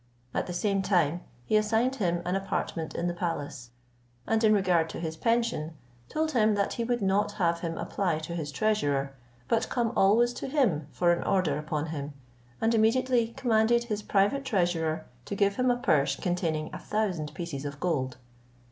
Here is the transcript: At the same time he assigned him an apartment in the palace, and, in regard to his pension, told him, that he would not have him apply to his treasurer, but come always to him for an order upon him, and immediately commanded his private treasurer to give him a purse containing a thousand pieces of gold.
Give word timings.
At 0.33 0.47
the 0.47 0.51
same 0.53 0.81
time 0.81 1.21
he 1.45 1.55
assigned 1.55 1.97
him 1.97 2.23
an 2.25 2.35
apartment 2.35 2.95
in 2.95 3.05
the 3.05 3.13
palace, 3.13 3.69
and, 4.25 4.43
in 4.43 4.51
regard 4.51 4.89
to 4.89 4.99
his 4.99 5.15
pension, 5.15 5.75
told 6.09 6.31
him, 6.31 6.55
that 6.55 6.73
he 6.73 6.83
would 6.83 7.03
not 7.03 7.33
have 7.33 7.59
him 7.59 7.77
apply 7.77 8.17
to 8.25 8.33
his 8.33 8.51
treasurer, 8.51 9.13
but 9.47 9.69
come 9.69 9.93
always 9.95 10.33
to 10.33 10.47
him 10.47 10.87
for 10.89 11.11
an 11.13 11.23
order 11.23 11.55
upon 11.59 11.85
him, 11.93 12.13
and 12.59 12.73
immediately 12.73 13.35
commanded 13.37 13.83
his 13.83 14.01
private 14.01 14.43
treasurer 14.43 15.05
to 15.25 15.35
give 15.35 15.57
him 15.57 15.69
a 15.69 15.77
purse 15.77 16.15
containing 16.15 16.71
a 16.73 16.79
thousand 16.79 17.31
pieces 17.35 17.63
of 17.63 17.79
gold. 17.79 18.17